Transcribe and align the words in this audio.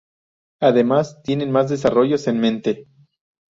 Además 0.61 1.21
tienen 1.21 1.51
más 1.51 1.69
desarrollos 1.69 2.25
en 2.27 2.39
mente. 2.39 2.87